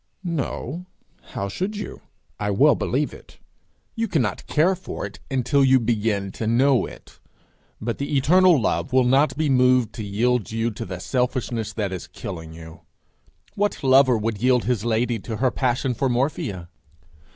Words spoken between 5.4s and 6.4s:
you begin